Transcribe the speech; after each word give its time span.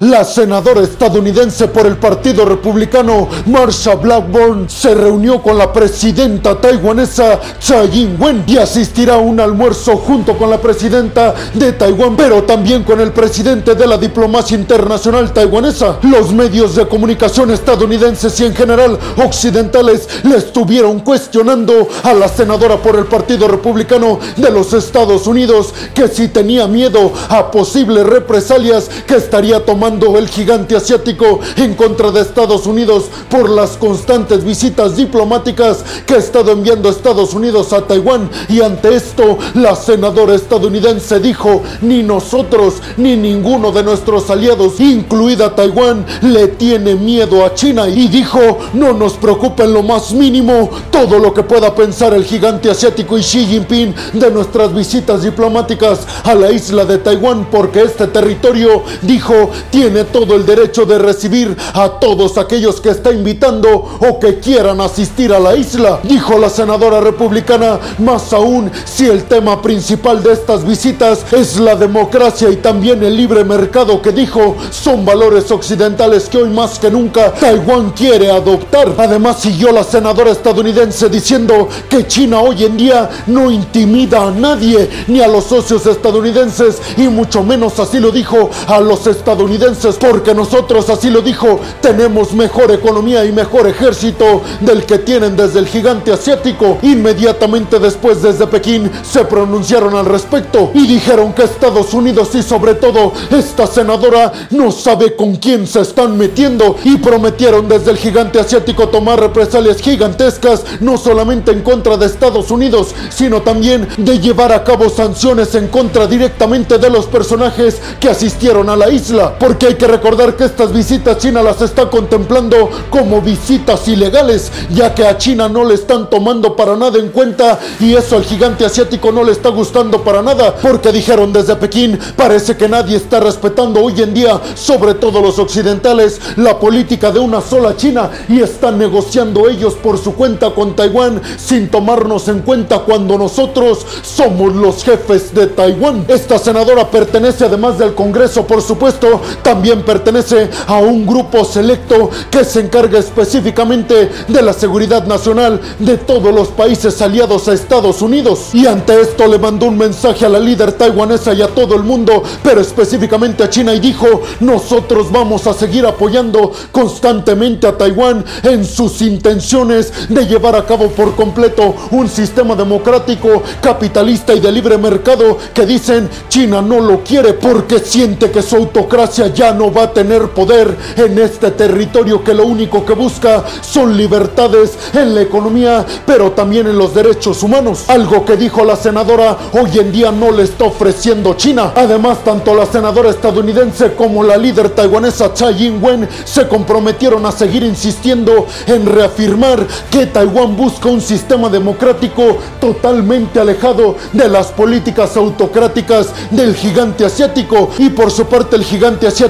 La 0.00 0.26
senadora 0.26 0.82
estadounidense 0.82 1.68
por 1.68 1.86
el 1.86 1.96
Partido 1.96 2.44
Republicano, 2.44 3.30
Marsha 3.46 3.94
Blackburn, 3.94 4.68
se 4.68 4.94
reunió 4.94 5.40
con 5.40 5.56
la 5.56 5.72
presidenta 5.72 6.60
taiwanesa 6.60 7.40
Tsai 7.58 7.88
Ing-wen 8.00 8.44
y 8.46 8.58
asistirá 8.58 9.14
a 9.14 9.18
un 9.18 9.40
almuerzo 9.40 9.96
junto 9.96 10.36
con 10.36 10.50
la 10.50 10.60
presidenta 10.60 11.34
de 11.54 11.72
Taiwán, 11.72 12.14
pero 12.14 12.42
también 12.42 12.84
con 12.84 13.00
el 13.00 13.10
presidente 13.12 13.74
de 13.74 13.86
la 13.86 13.96
diplomacia 13.96 14.58
internacional 14.58 15.32
taiwanesa. 15.32 15.96
Los 16.02 16.30
medios 16.30 16.74
de 16.74 16.86
comunicación 16.86 17.50
estadounidenses 17.50 18.38
y 18.40 18.44
en 18.44 18.54
general 18.54 18.98
occidentales 19.16 20.06
le 20.24 20.36
estuvieron 20.36 21.00
cuestionando 21.00 21.88
a 22.02 22.12
la 22.12 22.28
senadora 22.28 22.76
por 22.76 22.96
el 22.96 23.06
Partido 23.06 23.48
Republicano 23.48 24.18
de 24.36 24.50
los 24.50 24.74
Estados 24.74 25.26
Unidos 25.26 25.72
que 25.94 26.08
si 26.08 26.28
tenía 26.28 26.66
miedo 26.66 27.14
a 27.30 27.50
posibles 27.50 28.04
represalias 28.04 28.90
que 29.06 29.16
estaría 29.16 29.64
tomando 29.64 29.85
el 29.86 30.28
gigante 30.28 30.74
asiático 30.74 31.38
en 31.56 31.74
contra 31.74 32.10
de 32.10 32.20
Estados 32.20 32.66
Unidos 32.66 33.04
por 33.30 33.48
las 33.48 33.76
constantes 33.76 34.42
visitas 34.42 34.96
diplomáticas 34.96 35.84
que 36.04 36.14
ha 36.14 36.18
estado 36.18 36.50
enviando 36.50 36.88
Estados 36.88 37.34
Unidos 37.34 37.72
a 37.72 37.82
Taiwán. 37.82 38.28
Y 38.48 38.62
ante 38.62 38.96
esto 38.96 39.38
la 39.54 39.76
senadora 39.76 40.34
estadounidense 40.34 41.20
dijo 41.20 41.62
ni 41.82 42.02
nosotros 42.02 42.82
ni 42.96 43.14
ninguno 43.16 43.70
de 43.70 43.84
nuestros 43.84 44.28
aliados 44.28 44.80
incluida 44.80 45.54
Taiwán 45.54 46.04
le 46.22 46.48
tiene 46.48 46.96
miedo 46.96 47.44
a 47.44 47.54
China 47.54 47.88
y 47.88 48.08
dijo 48.08 48.58
no 48.72 48.92
nos 48.92 49.12
preocupa 49.12 49.62
en 49.62 49.72
lo 49.72 49.84
más 49.84 50.12
mínimo 50.12 50.68
todo 50.90 51.20
lo 51.20 51.32
que 51.32 51.44
pueda 51.44 51.72
pensar 51.76 52.12
el 52.12 52.24
gigante 52.24 52.70
asiático 52.70 53.16
y 53.16 53.22
Xi 53.22 53.46
Jinping 53.46 53.94
de 54.14 54.30
nuestras 54.32 54.74
visitas 54.74 55.22
diplomáticas 55.22 56.00
a 56.24 56.34
la 56.34 56.50
isla 56.50 56.84
de 56.84 56.98
Taiwán 56.98 57.46
porque 57.52 57.82
este 57.82 58.08
territorio 58.08 58.82
dijo 59.02 59.50
tiene 59.76 60.04
todo 60.04 60.34
el 60.36 60.46
derecho 60.46 60.86
de 60.86 60.98
recibir 60.98 61.54
a 61.74 62.00
todos 62.00 62.38
aquellos 62.38 62.80
que 62.80 62.88
está 62.88 63.12
invitando 63.12 63.68
o 63.70 64.18
que 64.18 64.40
quieran 64.40 64.80
asistir 64.80 65.34
a 65.34 65.38
la 65.38 65.54
isla, 65.54 66.00
dijo 66.02 66.38
la 66.38 66.48
senadora 66.48 66.98
republicana, 66.98 67.78
más 67.98 68.32
aún 68.32 68.72
si 68.86 69.06
el 69.06 69.24
tema 69.24 69.60
principal 69.60 70.22
de 70.22 70.32
estas 70.32 70.64
visitas 70.64 71.26
es 71.30 71.58
la 71.58 71.76
democracia 71.76 72.48
y 72.48 72.56
también 72.56 73.04
el 73.04 73.18
libre 73.18 73.44
mercado 73.44 74.00
que 74.00 74.12
dijo 74.12 74.56
son 74.70 75.04
valores 75.04 75.50
occidentales 75.50 76.30
que 76.30 76.38
hoy 76.38 76.48
más 76.48 76.78
que 76.78 76.90
nunca 76.90 77.34
Taiwán 77.34 77.90
quiere 77.90 78.30
adoptar. 78.30 78.94
Además 78.96 79.40
siguió 79.40 79.72
la 79.72 79.84
senadora 79.84 80.30
estadounidense 80.30 81.10
diciendo 81.10 81.68
que 81.90 82.06
China 82.06 82.40
hoy 82.40 82.64
en 82.64 82.78
día 82.78 83.10
no 83.26 83.50
intimida 83.50 84.26
a 84.26 84.30
nadie, 84.30 84.88
ni 85.06 85.20
a 85.20 85.28
los 85.28 85.44
socios 85.44 85.84
estadounidenses, 85.84 86.80
y 86.96 87.08
mucho 87.08 87.42
menos 87.42 87.78
así 87.78 88.00
lo 88.00 88.10
dijo 88.10 88.48
a 88.68 88.80
los 88.80 89.06
estadounidenses 89.06 89.65
porque 89.98 90.32
nosotros, 90.32 90.88
así 90.90 91.10
lo 91.10 91.22
dijo, 91.22 91.58
tenemos 91.80 92.32
mejor 92.32 92.70
economía 92.70 93.24
y 93.24 93.32
mejor 93.32 93.66
ejército 93.66 94.42
del 94.60 94.84
que 94.84 94.98
tienen 94.98 95.36
desde 95.36 95.58
el 95.58 95.66
gigante 95.66 96.12
asiático. 96.12 96.78
Inmediatamente 96.82 97.80
después 97.80 98.22
desde 98.22 98.46
Pekín 98.46 98.88
se 99.02 99.24
pronunciaron 99.24 99.96
al 99.96 100.06
respecto 100.06 100.70
y 100.72 100.86
dijeron 100.86 101.32
que 101.32 101.42
Estados 101.42 101.94
Unidos 101.94 102.32
y 102.34 102.44
sobre 102.44 102.74
todo 102.74 103.12
esta 103.30 103.66
senadora 103.66 104.32
no 104.50 104.70
sabe 104.70 105.16
con 105.16 105.34
quién 105.34 105.66
se 105.66 105.80
están 105.80 106.16
metiendo 106.16 106.76
y 106.84 106.96
prometieron 106.98 107.66
desde 107.68 107.90
el 107.90 107.96
gigante 107.96 108.38
asiático 108.38 108.88
tomar 108.88 109.18
represalias 109.18 109.78
gigantescas 109.78 110.62
no 110.78 110.96
solamente 110.96 111.50
en 111.50 111.62
contra 111.62 111.96
de 111.96 112.06
Estados 112.06 112.52
Unidos, 112.52 112.94
sino 113.10 113.42
también 113.42 113.88
de 113.96 114.20
llevar 114.20 114.52
a 114.52 114.62
cabo 114.62 114.88
sanciones 114.90 115.56
en 115.56 115.66
contra 115.66 116.06
directamente 116.06 116.78
de 116.78 116.90
los 116.90 117.06
personajes 117.06 117.80
que 117.98 118.10
asistieron 118.10 118.68
a 118.68 118.76
la 118.76 118.90
isla, 118.90 119.38
porque 119.38 119.55
hay 119.64 119.76
que 119.76 119.86
recordar 119.86 120.36
que 120.36 120.44
estas 120.44 120.72
visitas 120.72 121.16
China 121.18 121.42
las 121.42 121.62
está 121.62 121.88
contemplando 121.88 122.68
como 122.90 123.22
visitas 123.22 123.88
ilegales, 123.88 124.52
ya 124.70 124.94
que 124.94 125.06
a 125.06 125.16
China 125.16 125.48
no 125.48 125.64
le 125.64 125.74
están 125.74 126.10
tomando 126.10 126.54
para 126.54 126.76
nada 126.76 126.98
en 126.98 127.08
cuenta 127.08 127.58
y 127.80 127.94
eso 127.94 128.16
al 128.16 128.24
gigante 128.24 128.66
asiático 128.66 129.12
no 129.12 129.24
le 129.24 129.32
está 129.32 129.48
gustando 129.48 130.02
para 130.02 130.20
nada, 130.20 130.54
porque 130.56 130.92
dijeron 130.92 131.32
desde 131.32 131.56
Pekín, 131.56 131.98
parece 132.16 132.56
que 132.56 132.68
nadie 132.68 132.96
está 132.96 133.20
respetando 133.20 133.82
hoy 133.82 134.02
en 134.02 134.12
día, 134.12 134.40
sobre 134.54 134.94
todo 134.94 135.22
los 135.22 135.38
occidentales, 135.38 136.20
la 136.36 136.58
política 136.58 137.10
de 137.10 137.20
una 137.20 137.40
sola 137.40 137.76
China 137.76 138.10
y 138.28 138.40
están 138.40 138.78
negociando 138.78 139.48
ellos 139.48 139.74
por 139.74 139.96
su 139.98 140.14
cuenta 140.14 140.50
con 140.50 140.74
Taiwán 140.74 141.22
sin 141.38 141.68
tomarnos 141.70 142.28
en 142.28 142.40
cuenta 142.40 142.80
cuando 142.80 143.16
nosotros 143.16 143.86
somos 144.02 144.54
los 144.54 144.82
jefes 144.84 145.34
de 145.34 145.46
Taiwán. 145.46 146.04
Esta 146.08 146.38
senadora 146.38 146.90
pertenece 146.90 147.44
además 147.44 147.78
del 147.78 147.94
Congreso, 147.94 148.46
por 148.46 148.60
supuesto, 148.60 149.20
también 149.46 149.82
pertenece 149.82 150.50
a 150.66 150.78
un 150.78 151.06
grupo 151.06 151.44
selecto 151.44 152.10
que 152.32 152.44
se 152.44 152.58
encarga 152.58 152.98
específicamente 152.98 154.10
de 154.26 154.42
la 154.42 154.52
seguridad 154.52 155.06
nacional 155.06 155.60
de 155.78 155.98
todos 155.98 156.34
los 156.34 156.48
países 156.48 157.00
aliados 157.00 157.46
a 157.46 157.52
Estados 157.52 158.02
Unidos. 158.02 158.48
Y 158.54 158.66
ante 158.66 159.00
esto 159.00 159.28
le 159.28 159.38
mandó 159.38 159.66
un 159.66 159.78
mensaje 159.78 160.26
a 160.26 160.28
la 160.28 160.40
líder 160.40 160.72
taiwanesa 160.72 161.32
y 161.32 161.42
a 161.42 161.46
todo 161.46 161.76
el 161.76 161.84
mundo, 161.84 162.24
pero 162.42 162.60
específicamente 162.60 163.44
a 163.44 163.48
China 163.48 163.72
y 163.72 163.78
dijo, 163.78 164.22
nosotros 164.40 165.12
vamos 165.12 165.46
a 165.46 165.54
seguir 165.54 165.86
apoyando 165.86 166.50
constantemente 166.72 167.68
a 167.68 167.78
Taiwán 167.78 168.24
en 168.42 168.64
sus 168.64 169.00
intenciones 169.00 170.08
de 170.08 170.26
llevar 170.26 170.56
a 170.56 170.66
cabo 170.66 170.88
por 170.88 171.14
completo 171.14 171.72
un 171.92 172.08
sistema 172.08 172.56
democrático, 172.56 173.44
capitalista 173.60 174.34
y 174.34 174.40
de 174.40 174.50
libre 174.50 174.76
mercado 174.76 175.38
que 175.54 175.64
dicen 175.64 176.10
China 176.28 176.60
no 176.60 176.80
lo 176.80 177.04
quiere 177.04 177.34
porque 177.34 177.78
siente 177.78 178.32
que 178.32 178.42
su 178.42 178.56
autocracia 178.56 179.35
ya 179.36 179.52
no 179.52 179.72
va 179.72 179.84
a 179.84 179.92
tener 179.92 180.30
poder 180.30 180.76
en 180.96 181.18
este 181.18 181.50
territorio 181.52 182.24
que 182.24 182.34
lo 182.34 182.46
único 182.46 182.84
que 182.84 182.94
busca 182.94 183.44
son 183.60 183.96
libertades 183.96 184.76
en 184.94 185.14
la 185.14 185.20
economía, 185.20 185.84
pero 186.06 186.32
también 186.32 186.66
en 186.66 186.78
los 186.78 186.94
derechos 186.94 187.42
humanos. 187.42 187.84
Algo 187.88 188.24
que 188.24 188.36
dijo 188.36 188.64
la 188.64 188.76
senadora 188.76 189.36
hoy 189.52 189.78
en 189.78 189.92
día 189.92 190.10
no 190.10 190.30
le 190.30 190.44
está 190.44 190.64
ofreciendo 190.64 191.34
China. 191.34 191.72
Además, 191.76 192.24
tanto 192.24 192.54
la 192.54 192.64
senadora 192.64 193.10
estadounidense 193.10 193.92
como 193.92 194.24
la 194.24 194.38
líder 194.38 194.70
taiwanesa 194.70 195.34
Tsai 195.34 195.66
Ing-wen 195.66 196.08
se 196.24 196.48
comprometieron 196.48 197.26
a 197.26 197.32
seguir 197.32 197.62
insistiendo 197.62 198.46
en 198.66 198.86
reafirmar 198.86 199.66
que 199.90 200.06
Taiwán 200.06 200.56
busca 200.56 200.88
un 200.88 201.02
sistema 201.02 201.50
democrático 201.50 202.38
totalmente 202.58 203.38
alejado 203.38 203.96
de 204.14 204.28
las 204.28 204.46
políticas 204.46 205.16
autocráticas 205.16 206.08
del 206.30 206.54
gigante 206.54 207.04
asiático. 207.04 207.70
Y 207.78 207.90
por 207.90 208.10
su 208.10 208.24
parte 208.24 208.56
el 208.56 208.64
gigante 208.64 209.06
asiático 209.06 209.25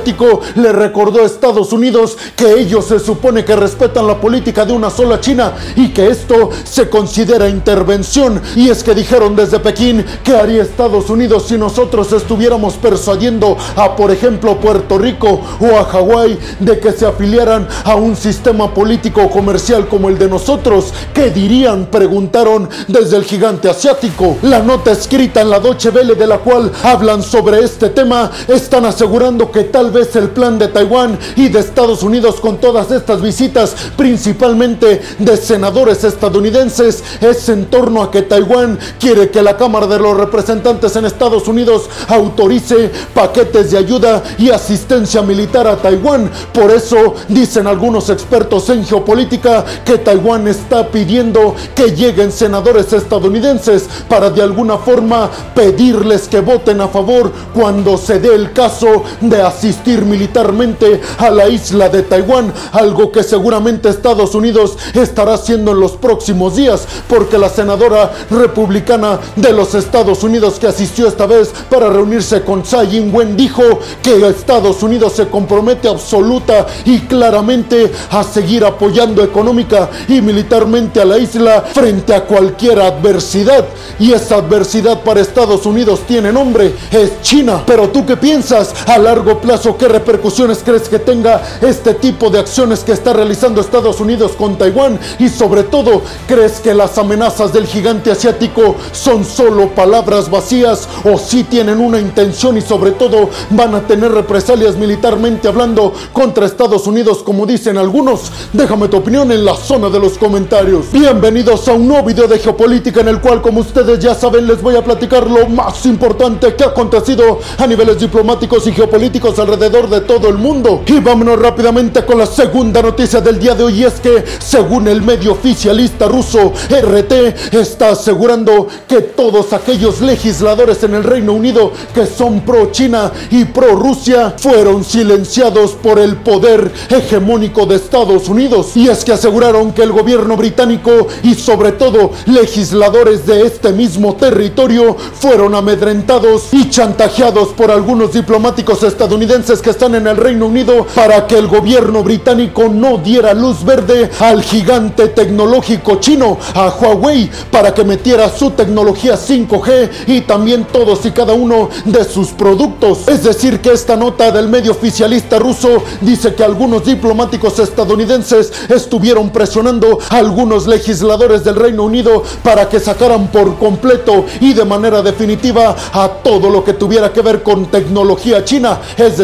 le 0.55 0.73
recordó 0.73 1.23
a 1.23 1.27
Estados 1.27 1.73
Unidos 1.73 2.17
que 2.37 2.61
ellos 2.61 2.87
se 2.87 2.99
supone 2.99 3.45
que 3.45 3.57
respetan 3.57 4.07
la 4.07 4.21
política 4.21 4.65
de 4.65 4.73
una 4.73 4.91
sola 4.91 5.21
China 5.21 5.53
y 5.77 5.89
que 5.89 6.09
esto 6.09 6.51
se 6.65 6.89
considera 6.89 7.49
intervención. 7.49 8.41
Y 8.55 8.69
es 8.69 8.83
que 8.83 8.95
dijeron 8.95 9.37
desde 9.37 9.61
Pekín 9.61 10.05
que 10.23 10.35
haría 10.35 10.63
Estados 10.63 11.11
Unidos 11.11 11.47
si 11.49 11.59
nosotros 11.59 12.13
estuviéramos 12.13 12.75
persuadiendo 12.75 13.57
a, 13.77 13.97
por 13.97 14.11
ejemplo, 14.11 14.59
Puerto 14.59 14.99
Rico 14.99 15.41
o 15.61 15.77
a 15.77 15.85
Hawái 15.85 16.39
de 16.61 16.79
que 16.79 16.93
se 16.93 17.07
afiliaran 17.07 17.69
a 17.85 17.97
un 17.97 18.17
sistema 18.17 18.73
político 18.73 19.31
comercial 19.31 19.89
como 19.89 20.09
el 20.09 20.19
de 20.19 20.29
nosotros. 20.29 20.93
¿Qué 21.13 21.31
dirían? 21.31 21.87
Preguntaron 21.87 22.69
desde 22.89 23.17
el 23.17 23.25
gigante 23.25 23.69
asiático. 23.69 24.37
La 24.43 24.61
nota 24.61 24.93
escrita 24.93 25.41
en 25.41 25.51
la 25.51 25.61
Deutsche 25.61 25.91
Welle 25.91 26.15
de 26.15 26.27
la 26.27 26.39
cual 26.39 26.71
hablan 26.83 27.23
sobre 27.23 27.61
este 27.65 27.91
tema 27.91 28.31
están 28.49 28.85
asegurando 28.85 29.51
que 29.51 29.65
tal 29.77 29.91
vez 29.91 30.17
el 30.17 30.31
plan 30.31 30.59
de 30.59 30.69
Taiwán 30.69 31.19
y 31.37 31.51
de 31.51 31.61
Estados 31.61 32.03
Unidos 32.03 32.41
con 32.41 32.57
todas 32.57 32.91
estas 32.91 33.21
visitas, 33.21 33.77
principalmente 33.95 35.03
de 35.19 35.37
senadores 35.37 36.03
estadounidenses, 36.03 37.05
es 37.21 37.47
en 37.51 37.67
torno 37.67 38.03
a 38.03 38.11
que 38.11 38.23
Taiwán 38.23 38.79
quiere 38.99 39.29
que 39.29 39.43
la 39.43 39.59
Cámara 39.59 39.87
de 39.87 39.99
los 39.99 40.17
Representantes 40.17 40.97
en 40.97 41.05
Estados 41.05 41.47
Unidos 41.47 41.91
autorice 42.09 42.91
paquetes 43.13 43.71
de 43.71 43.77
ayuda 43.77 44.23
y 44.39 44.49
asistencia 44.49 45.21
militar 45.21 45.67
a 45.67 45.77
Taiwán. 45.77 46.31
Por 46.55 46.71
eso 46.71 47.15
dicen 47.29 47.67
algunos 47.67 48.09
expertos 48.09 48.71
en 48.71 48.83
geopolítica 48.83 49.63
que 49.85 49.99
Taiwán 49.99 50.49
está 50.49 50.89
pidiendo 50.89 51.55
que 51.75 51.95
lleguen 51.95 52.33
senadores 52.33 52.95
estadounidenses 52.95 53.85
para 54.09 54.31
de 54.31 54.41
alguna 54.41 54.79
forma 54.79 55.31
pedirles 55.55 56.29
que 56.29 56.41
voten 56.41 56.81
a 56.81 56.89
favor 56.89 57.31
cuando 57.53 57.99
se 57.99 58.21
dé 58.21 58.35
el 58.35 58.55
caso 58.55 59.05
de 59.21 59.43
asistir 59.67 60.05
militarmente 60.05 61.01
a 61.19 61.29
la 61.29 61.49
isla 61.49 61.89
de 61.89 62.03
Taiwán, 62.03 62.53
algo 62.71 63.11
que 63.11 63.25
seguramente 63.25 63.89
Estados 63.89 64.37
Unidos 64.37 64.79
estará 64.95 65.35
haciendo 65.35 65.73
en 65.73 65.81
los 65.81 65.93
próximos 65.93 66.55
días, 66.55 66.87
porque 67.09 67.37
la 67.37 67.49
senadora 67.49 68.13
republicana 68.31 69.19
de 69.35 69.53
los 69.53 69.75
Estados 69.75 70.23
Unidos 70.23 70.61
que 70.61 70.69
asistió 70.69 71.09
esta 71.09 71.27
vez 71.27 71.53
para 71.69 71.89
reunirse 71.89 72.43
con 72.43 72.63
Tsai 72.63 72.97
Ing-wen 72.97 73.37
dijo 73.37 73.65
que 74.05 74.25
Estados 74.29 74.85
Unidos 74.85 75.15
se 75.15 75.27
compromete 75.27 75.89
absoluta 75.89 76.69
y 76.85 77.01
claramente 77.01 77.91
a 78.11 78.23
seguir 78.23 78.65
apoyando 78.65 79.25
económica 79.25 79.91
y 80.07 80.21
militarmente 80.21 81.01
a 81.01 81.05
la 81.05 81.19
isla 81.19 81.65
frente 81.75 82.15
a 82.15 82.25
cualquier 82.25 82.79
adversidad. 82.79 83.65
Y 83.99 84.13
esa 84.13 84.37
adversidad 84.37 85.03
para 85.03 85.21
Estados 85.21 85.67
Unidos 85.67 86.03
tiene 86.07 86.33
nombre, 86.33 86.73
es 86.93 87.21
China. 87.23 87.65
Pero 87.67 87.89
tú 87.89 88.07
qué 88.07 88.17
piensas? 88.17 88.73
A 88.87 88.99
largo 88.99 89.41
plazo 89.41 89.56
caso, 89.57 89.79
¿qué 89.79 89.89
repercusiones 89.89 90.59
crees 90.63 90.87
que 90.87 90.99
tenga 90.99 91.41
este 91.63 91.95
tipo 91.95 92.29
de 92.29 92.39
acciones 92.39 92.85
que 92.85 92.93
está 92.93 93.15
realizando 93.15 93.63
Estados 93.63 94.01
Unidos 94.01 94.33
con 94.33 94.59
Taiwán? 94.59 95.01
Y 95.19 95.31
sobre 95.31 95.63
todo, 95.63 96.03
¿crees 96.29 96.61
que 96.61 96.75
las 96.75 96.99
amenazas 96.99 97.55
del 97.55 97.67
gigante 97.67 98.11
asiático 98.11 98.77
son 98.93 99.25
solo 99.25 99.69
palabras 99.71 100.31
vacías 100.31 100.87
o 101.05 101.17
si 101.17 101.45
tienen 101.45 101.81
una 101.81 101.99
intención 101.99 102.59
y 102.59 102.61
sobre 102.61 102.91
todo 102.91 103.31
van 103.49 103.75
a 103.75 103.87
tener 103.87 104.13
represalias 104.13 104.77
militarmente 104.77 105.49
hablando 105.49 105.95
contra 106.13 106.45
Estados 106.45 106.87
Unidos 106.87 107.23
como 107.25 107.47
dicen 107.47 107.79
algunos? 107.79 108.31
Déjame 108.53 108.89
tu 108.89 108.99
opinión 108.99 109.33
en 109.33 109.43
la 109.43 109.57
zona 109.57 109.89
de 109.89 109.99
los 109.99 110.19
comentarios. 110.19 110.93
Bienvenidos 110.93 111.67
a 111.69 111.73
un 111.73 111.89
nuevo 111.89 112.09
video 112.09 112.29
de 112.29 112.39
geopolítica 112.39 113.01
en 113.01 113.09
el 113.09 113.23
cual 113.23 113.41
como 113.41 113.61
ustedes 113.61 114.01
ya 114.01 114.15
saben 114.15 114.47
les 114.47 114.61
voy 114.61 114.77
a 114.77 114.85
platicar 114.85 115.27
lo 115.27 115.49
más 115.49 115.87
importante 115.87 116.55
que 116.55 116.65
ha 116.65 116.69
acontecido 116.69 117.41
a 117.57 117.67
niveles 117.67 117.99
diplomáticos 117.99 118.67
y 118.67 118.73
geopolíticos 118.73 119.39
alrededor 119.47 119.89
de 119.89 120.01
todo 120.01 120.29
el 120.29 120.37
mundo. 120.37 120.83
Y 120.87 120.99
vámonos 120.99 121.39
rápidamente 121.39 122.05
con 122.05 122.19
la 122.19 122.27
segunda 122.27 122.83
noticia 122.83 123.21
del 123.21 123.39
día 123.39 123.55
de 123.55 123.63
hoy 123.63 123.81
y 123.81 123.85
es 123.85 124.01
que 124.01 124.25
según 124.41 124.89
el 124.89 125.03
medio 125.03 125.33
oficialista 125.33 126.09
ruso 126.09 126.53
RT 126.69 127.55
está 127.55 127.91
asegurando 127.91 128.67
que 128.89 129.03
todos 129.03 129.53
aquellos 129.53 130.01
legisladores 130.01 130.83
en 130.83 130.95
el 130.95 131.05
Reino 131.05 131.33
Unido 131.33 131.73
que 131.95 132.07
son 132.07 132.41
pro 132.41 132.73
China 132.73 133.13
y 133.31 133.45
pro 133.45 133.77
Rusia 133.77 134.35
fueron 134.37 134.83
silenciados 134.83 135.73
por 135.73 135.99
el 135.99 136.17
poder 136.17 136.73
hegemónico 136.89 137.67
de 137.67 137.77
Estados 137.77 138.29
Unidos. 138.29 138.77
Y 138.77 138.89
es 138.89 139.05
que 139.05 139.13
aseguraron 139.13 139.73
que 139.73 139.83
el 139.83 139.93
gobierno 139.93 140.37
británico 140.37 141.07
y 141.23 141.35
sobre 141.35 141.73
todo 141.73 142.11
legisladores 142.27 143.27
de 143.27 143.47
este 143.47 143.73
mismo 143.73 144.17
territorio 144.17 144.97
fueron 144.97 145.55
amedrentados 145.55 146.49
y 146.53 146.69
chantajeados 146.69 147.49
por 147.51 147.71
algunos 147.71 148.13
diplomáticos 148.13 148.83
estadounidenses 148.83 149.36
que 149.37 149.69
están 149.69 149.95
en 149.95 150.07
el 150.07 150.17
Reino 150.17 150.47
Unido 150.47 150.87
para 150.95 151.27
que 151.27 151.37
el 151.37 151.47
gobierno 151.47 152.03
británico 152.03 152.71
no 152.71 152.97
diera 152.97 153.35
luz 153.35 153.63
verde 153.63 154.11
al 154.19 154.43
gigante 154.43 155.09
tecnológico 155.09 155.97
chino, 155.97 156.39
a 156.55 156.69
Huawei, 156.71 157.31
para 157.51 157.75
que 157.75 157.85
metiera 157.85 158.31
su 158.31 158.53
tecnología 158.53 159.17
5G 159.17 159.91
y 160.07 160.23
también 160.23 160.65
todos 160.65 161.05
y 161.05 161.11
cada 161.11 161.35
uno 161.35 161.69
de 161.85 162.05
sus 162.05 162.29
productos. 162.29 163.07
Es 163.09 163.25
decir, 163.25 163.61
que 163.61 163.73
esta 163.73 163.95
nota 163.95 164.31
del 164.31 164.49
medio 164.49 164.73
oficialista 164.73 165.39
ruso 165.39 165.83
dice 166.01 166.35
que 166.35 166.43
algunos 166.43 166.87
diplomáticos 166.87 167.59
estadounidenses 167.59 168.51
estuvieron 168.71 169.29
presionando 169.29 169.99
a 170.09 170.17
algunos 170.17 170.67
legisladores 170.67 171.45
del 171.45 171.57
Reino 171.57 171.85
Unido 171.85 172.23
para 172.43 172.71
que 172.71 172.81
sacaran 172.81 173.29
por 173.29 173.59
completo 173.59 174.25
y 174.41 174.55
de 174.55 174.65
manera 174.65 175.03
definitiva 175.03 175.77
a 175.93 176.09
todo 176.25 176.49
lo 176.49 176.65
que 176.65 176.73
tuviera 176.73 177.13
que 177.13 177.21
ver 177.21 177.43
con 177.43 177.67
tecnología 177.67 178.43
china, 178.43 178.81
es 178.97 179.19